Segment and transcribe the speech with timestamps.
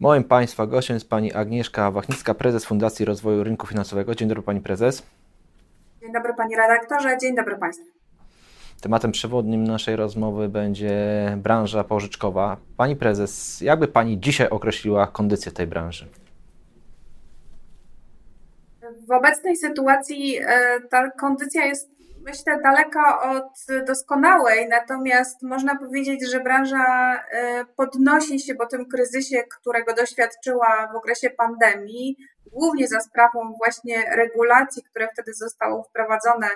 [0.00, 4.14] Moim Państwa gościem jest Pani Agnieszka Wachnicka, prezes Fundacji Rozwoju Rynku Finansowego.
[4.14, 5.02] Dzień dobry Pani Prezes.
[6.00, 7.86] Dzień dobry Panie Redaktorze, dzień dobry Państwu.
[8.80, 10.96] Tematem przewodnim naszej rozmowy będzie
[11.36, 12.56] branża pożyczkowa.
[12.76, 16.06] Pani Prezes, jakby Pani dzisiaj określiła kondycję tej branży?
[19.08, 26.40] W obecnej sytuacji e, ta kondycja jest myślę, daleka od doskonałej, natomiast można powiedzieć, że
[26.40, 32.16] branża e, podnosi się po tym kryzysie, którego doświadczyła w okresie pandemii,
[32.52, 36.48] głównie za sprawą właśnie regulacji, które wtedy zostały wprowadzone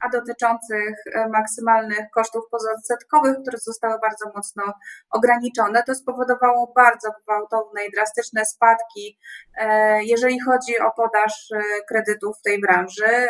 [0.00, 4.62] a dotyczących e, maksymalnych kosztów pozaodsetkowych, które zostały bardzo mocno
[5.10, 5.82] ograniczone.
[5.82, 9.18] To spowodowało bardzo gwałtowne i drastyczne spadki,
[9.58, 13.28] e, jeżeli chodzi o podaż e, kredytów w tej branży.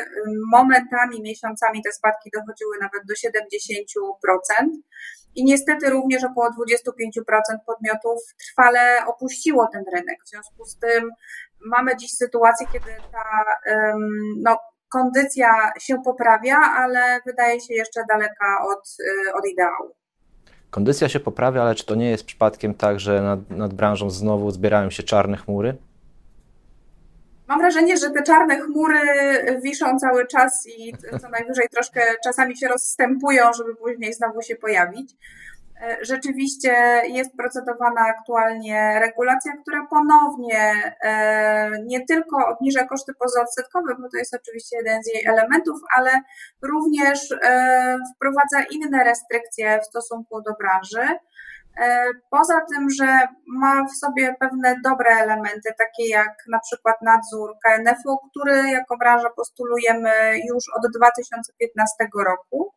[0.52, 4.68] Momentami, miesiącami te spadki dochodziły nawet do 70%.
[5.34, 6.52] I niestety również około 25%
[7.66, 10.24] podmiotów trwale opuściło ten rynek.
[10.24, 11.10] W związku z tym
[11.64, 13.44] mamy dziś sytuację, kiedy ta
[14.44, 19.94] no, kondycja się poprawia, ale wydaje się jeszcze daleka od, y, od ideału.
[20.70, 24.50] Kondycja się poprawia, ale czy to nie jest przypadkiem tak, że nad, nad branżą znowu
[24.50, 25.76] zbierają się czarne chmury?
[27.48, 28.98] Mam wrażenie, że te czarne chmury
[29.62, 35.14] wiszą cały czas i co najwyżej troszkę czasami się rozstępują, żeby później znowu się pojawić.
[35.80, 44.08] E, rzeczywiście jest procedowana aktualnie regulacja, która ponownie e, nie tylko obniża koszty pozaodsetkowe, bo
[44.08, 46.10] to jest oczywiście jeden z jej elementów, ale
[46.62, 51.18] również e, wprowadza inne restrykcje w stosunku do branży.
[52.30, 58.18] Poza tym, że ma w sobie pewne dobre elementy, takie jak na przykład nadzór KNF-u,
[58.30, 60.10] który jako branża postulujemy
[60.48, 62.72] już od 2015 roku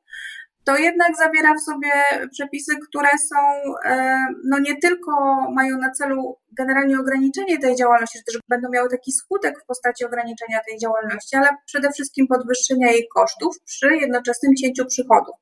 [0.70, 1.92] to jednak zawiera w sobie
[2.31, 3.38] przepisy, które są,
[3.86, 5.12] e, no nie tylko
[5.52, 10.06] mają na celu generalnie ograniczenie tej działalności, że też będą miały taki skutek w postaci
[10.06, 15.35] ograniczenia tej działalności, ale przede wszystkim podwyższenia jej kosztów przy jednoczesnym cięciu przychodów.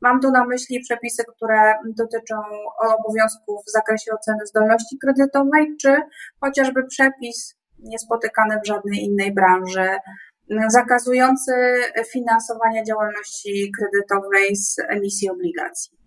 [0.00, 2.36] Mam tu na myśli przepisy, które dotyczą
[2.98, 5.96] obowiązków w zakresie oceny zdolności kredytowej, czy
[6.40, 9.88] chociażby przepis niespotykany w żadnej innej branży,
[10.68, 11.52] zakazujący
[12.12, 15.98] finansowania działalności kredytowej z emisji obligacji.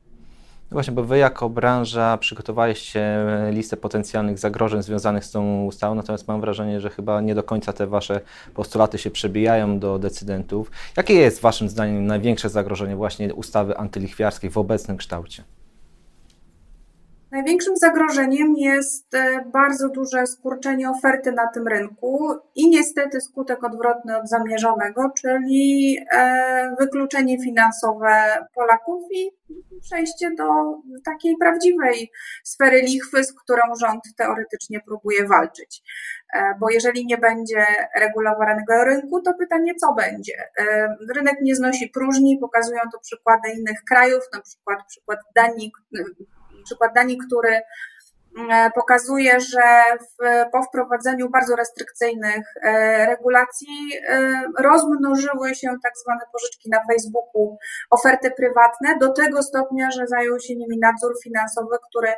[0.71, 3.17] No właśnie, bo Wy jako branża przygotowaliście
[3.49, 7.73] listę potencjalnych zagrożeń związanych z tą ustawą, natomiast mam wrażenie, że chyba nie do końca
[7.73, 8.21] te Wasze
[8.53, 10.71] postulaty się przebijają do decydentów.
[10.97, 15.43] Jakie jest Waszym zdaniem największe zagrożenie właśnie ustawy antylichwiarskiej w obecnym kształcie?
[17.31, 24.17] Największym zagrożeniem jest e, bardzo duże skurczenie oferty na tym rynku i niestety skutek odwrotny
[24.17, 29.31] od zamierzonego, czyli e, wykluczenie finansowe Polaków i
[29.81, 30.45] przejście do
[31.05, 32.11] takiej prawdziwej
[32.43, 35.81] sfery lichwy, z którą rząd teoretycznie próbuje walczyć.
[36.33, 37.65] E, bo jeżeli nie będzie
[37.99, 40.33] regulowanego rynku, to pytanie, co będzie?
[41.15, 45.71] Rynek nie znosi próżni, pokazują to przykłady innych krajów, na przykład przykład Danii,
[46.63, 47.61] przykład Danii, który
[48.51, 53.77] e, pokazuje, że w, po wprowadzeniu bardzo restrykcyjnych e, regulacji
[54.07, 57.57] e, rozmnożyły się tak zwane pożyczki na Facebooku,
[57.89, 62.13] oferty prywatne, do tego stopnia, że zajął się nimi nadzór finansowy, który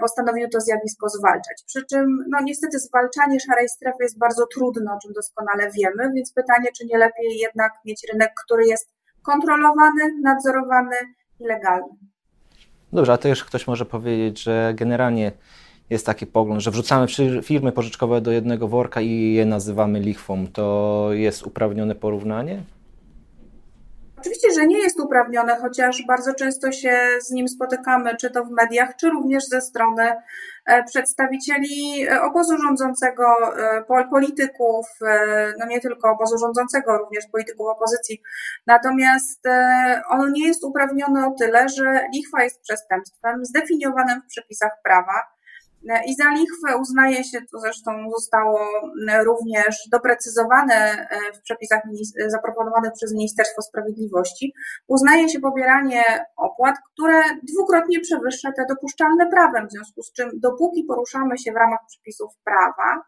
[0.00, 1.64] postanowił to zjawisko zwalczać.
[1.66, 6.32] Przy czym, no niestety, zwalczanie szarej strefy jest bardzo trudne, o czym doskonale wiemy, więc
[6.32, 10.96] pytanie, czy nie lepiej jednak mieć rynek, który jest kontrolowany, nadzorowany
[11.40, 11.96] i legalny.
[12.96, 15.32] Dobrze, a też ktoś może powiedzieć, że generalnie
[15.90, 17.06] jest taki pogląd, że wrzucamy
[17.42, 20.46] firmy pożyczkowe do jednego worka i je nazywamy lichwą.
[20.46, 22.62] To jest uprawnione porównanie?
[24.26, 28.50] Oczywiście, że nie jest uprawnione, chociaż bardzo często się z nim spotykamy, czy to w
[28.50, 30.12] mediach, czy również ze strony
[30.66, 33.24] e, przedstawicieli e, obozu rządzącego,
[33.58, 34.86] e, polityków,
[35.58, 38.22] no nie tylko obozu rządzącego, również polityków opozycji.
[38.66, 39.44] Natomiast
[40.08, 45.35] on nie jest uprawniony o tyle, że lichwa jest przestępstwem zdefiniowanym w przepisach prawa
[46.06, 48.60] i za lichwę uznaje się, to zresztą zostało
[49.24, 51.82] również doprecyzowane e, w przepisach
[52.26, 54.54] zaproponowanych przez Ministerstwo Sprawiedliwości,
[54.88, 56.02] uznaje się pobieranie
[56.36, 61.56] opłat, które dwukrotnie przewyższa te dopuszczalne prawem, w związku z czym dopóki poruszamy się w
[61.56, 63.02] ramach przepisów prawa,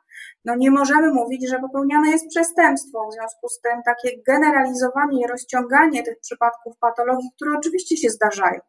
[0.45, 3.09] no nie możemy mówić, że popełniane jest przestępstwo.
[3.09, 8.61] W związku z tym takie generalizowanie i rozciąganie tych przypadków patologii, które oczywiście się zdarzają,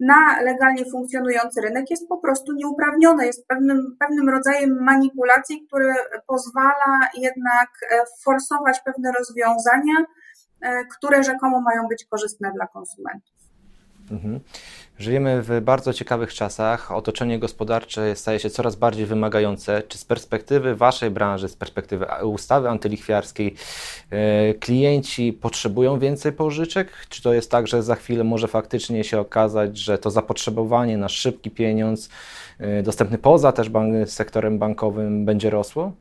[0.00, 5.94] na legalnie funkcjonujący rynek jest po prostu nieuprawnione, jest pewnym, pewnym rodzajem manipulacji, który
[6.26, 9.94] pozwala jednak e, forsować pewne rozwiązania,
[10.60, 13.33] e, które rzekomo mają być korzystne dla konsumentów.
[14.10, 14.40] Mhm.
[14.98, 16.92] Żyjemy w bardzo ciekawych czasach.
[16.92, 19.82] Otoczenie gospodarcze staje się coraz bardziej wymagające.
[19.88, 23.54] Czy z perspektywy Waszej branży, z perspektywy ustawy antylichwiarskiej,
[24.10, 26.92] e, klienci potrzebują więcej pożyczek?
[27.08, 31.08] Czy to jest tak, że za chwilę może faktycznie się okazać, że to zapotrzebowanie na
[31.08, 32.08] szybki pieniądz,
[32.58, 35.92] e, dostępny poza też bank, sektorem bankowym, będzie rosło?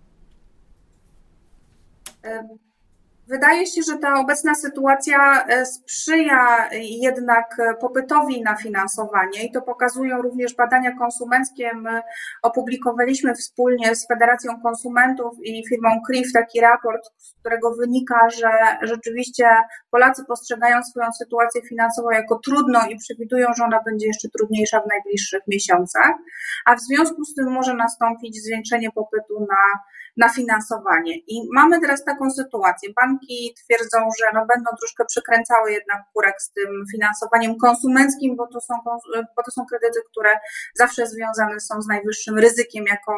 [3.27, 10.21] Wydaje się, że ta obecna sytuacja e, sprzyja jednak popytowi na finansowanie i to pokazują
[10.21, 11.71] również badania konsumenckie.
[11.75, 12.01] My
[12.41, 18.49] opublikowaliśmy wspólnie z Federacją Konsumentów i firmą CRIF taki raport, z którego wynika, że
[18.81, 19.45] rzeczywiście
[19.91, 24.87] Polacy postrzegają swoją sytuację finansową jako trudną i przewidują, że ona będzie jeszcze trudniejsza w
[24.87, 26.11] najbliższych miesiącach,
[26.65, 29.79] a w związku z tym może nastąpić zwiększenie popytu na
[30.17, 31.17] na finansowanie.
[31.17, 32.89] I mamy teraz taką sytuację.
[33.01, 38.61] Banki twierdzą, że no będą troszkę przykręcały jednak kurek z tym finansowaniem konsumenckim, bo to
[38.61, 38.73] są,
[39.35, 40.29] bo to są kredyty, które
[40.75, 43.17] zawsze związane są z najwyższym ryzykiem, jako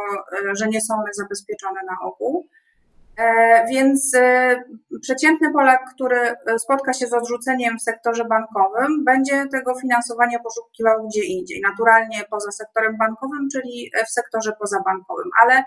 [0.53, 2.47] że nie są one zabezpieczone na ogół.
[3.17, 4.55] E, więc e,
[5.01, 11.23] przeciętny Polak, który spotka się z odrzuceniem w sektorze bankowym, będzie tego finansowania poszukiwał gdzie
[11.23, 15.29] indziej, naturalnie poza sektorem bankowym, czyli w sektorze pozabankowym.
[15.41, 15.63] Ale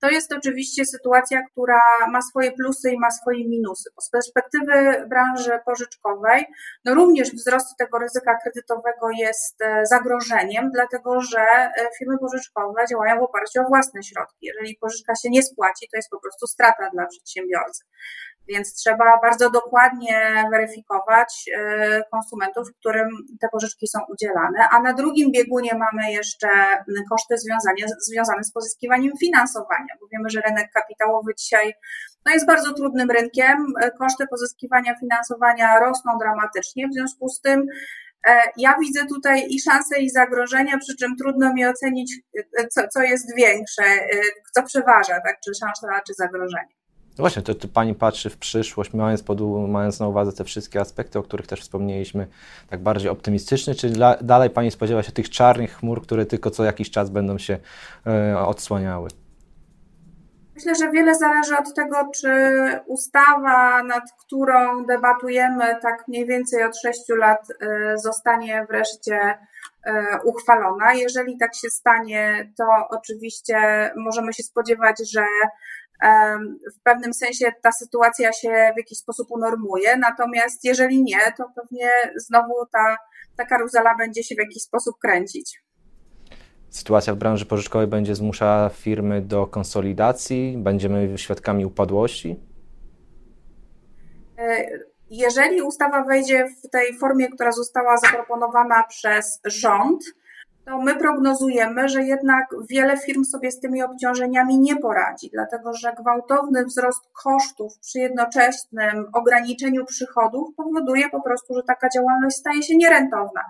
[0.00, 1.80] to jest oczywiście sytuacja, która
[2.12, 3.90] ma swoje plusy i ma swoje minusy.
[4.00, 6.46] Z perspektywy branży pożyczkowej,
[6.84, 13.20] no również wzrost tego ryzyka kredytowego jest e, zagrożeniem, dlatego że e, firmy pożyczkowe działają
[13.20, 14.46] w oparciu o własne środki.
[14.46, 17.84] Jeżeli pożyczka się nie spłaci, to jest po prostu strata dla przedsiębiorcy.
[18.48, 23.08] Więc trzeba bardzo dokładnie weryfikować e, konsumentów, którym
[23.40, 26.48] te pożyczki są udzielane, a na drugim biegunie mamy jeszcze
[27.10, 31.74] koszty związane, związane z pozyskiwaniem finansowania, bo wiemy, że rynek kapitałowy dzisiaj
[32.26, 33.66] no jest bardzo trudnym rynkiem.
[33.98, 37.66] Koszty pozyskiwania finansowania rosną dramatycznie, w związku z tym
[38.26, 42.14] e, ja widzę tutaj i szanse, i zagrożenia, przy czym trudno mi ocenić,
[42.58, 43.82] e, co, co jest większe,
[44.54, 46.79] co przeważa, tak, czy szansa, czy zagrożenie.
[47.18, 50.80] No właśnie, to, to Pani patrzy w przyszłość, mając, pod, mając na uwadze te wszystkie
[50.80, 52.26] aspekty, o których też wspomnieliśmy,
[52.70, 56.64] tak bardziej optymistycznie, czy dla, dalej Pani spodziewa się tych czarnych chmur, które tylko co
[56.64, 57.58] jakiś czas będą się
[58.06, 59.08] e, odsłaniały?
[60.54, 62.30] Myślę, że wiele zależy od tego, czy
[62.86, 69.38] ustawa, nad którą debatujemy tak mniej więcej od 6 lat, e, zostanie wreszcie
[69.84, 70.94] e, uchwalona.
[70.94, 75.24] Jeżeli tak się stanie, to oczywiście możemy się spodziewać, że
[76.76, 81.90] w pewnym sensie ta sytuacja się w jakiś sposób unormuje, natomiast jeżeli nie, to pewnie
[82.16, 82.96] znowu ta,
[83.36, 85.62] ta karuzela będzie się w jakiś sposób kręcić.
[86.70, 92.40] Sytuacja w branży pożyczkowej będzie zmuszała firmy do konsolidacji, będziemy świadkami upadłości?
[94.38, 94.68] E,
[95.10, 100.04] jeżeli ustawa wejdzie w tej formie, która została zaproponowana przez rząd,
[100.64, 105.92] to my prognozujemy, że jednak wiele firm sobie z tymi obciążeniami nie poradzi, dlatego że
[105.92, 112.76] gwałtowny wzrost kosztów przy jednoczesnym ograniczeniu przychodów powoduje po prostu, że taka działalność staje się
[112.76, 113.40] nierentowna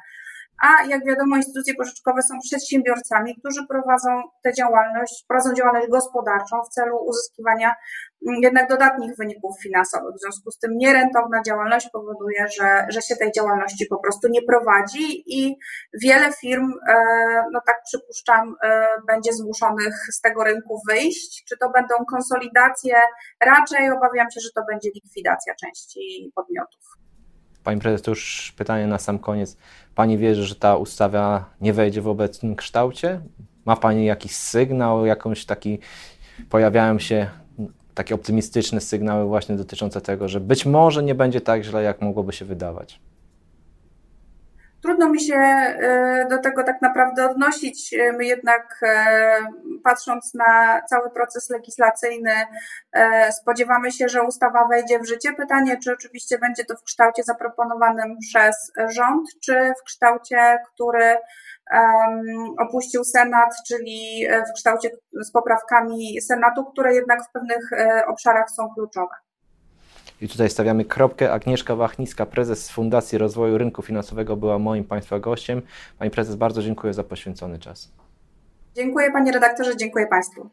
[0.60, 6.68] a jak wiadomo, instytucje pożyczkowe są przedsiębiorcami, którzy prowadzą tę działalność, prowadzą działalność gospodarczą w
[6.68, 7.74] celu uzyskiwania
[8.28, 10.14] mm, jednak dodatnich wyników finansowych.
[10.14, 14.42] W związku z tym nierentowna działalność powoduje, że, że się tej działalności po prostu nie
[14.42, 15.56] prowadzi i
[16.02, 16.94] wiele firm, e,
[17.52, 21.44] no tak przypuszczam, e, będzie zmuszonych z tego rynku wyjść.
[21.48, 22.94] Czy to będą konsolidacje?
[23.40, 27.09] Raczej obawiam się, że to będzie likwidacja części podmiotów.
[27.64, 29.56] Pani prezes, to już pytanie na sam koniec.
[29.94, 33.20] Pani wierzy, że ta ustawa nie wejdzie w obecnym kształcie?
[33.64, 35.78] Ma Pani jakiś sygnał, jakąś taki,
[36.50, 37.30] pojawiają się
[37.94, 42.32] takie optymistyczne sygnały właśnie dotyczące tego, że być może nie będzie tak źle, jak mogłoby
[42.32, 43.00] się wydawać?
[44.82, 47.94] Trudno mi się y, do tego tak naprawdę odnosić.
[48.18, 49.36] My jednak, e,
[49.84, 52.32] patrząc na cały proces legislacyjny,
[52.92, 55.32] e, spodziewamy się, że ustawa wejdzie w życie.
[55.32, 61.16] Pytanie, czy oczywiście będzie to w kształcie zaproponowanym przez rząd, czy w kształcie, który
[62.58, 68.68] opuścił Senat, czyli w kształcie z poprawkami Senatu, które jednak w pewnych e, obszarach są
[68.74, 69.14] kluczowe.
[70.20, 71.32] I tutaj stawiamy kropkę.
[71.32, 75.62] Agnieszka Wachnicka, prezes Fundacji Rozwoju Rynku Finansowego, była moim Państwa gościem.
[75.98, 77.92] Pani prezes, bardzo dziękuję za poświęcony czas.
[78.74, 80.50] Dziękuję Panie redaktorze, dziękuję Państwu.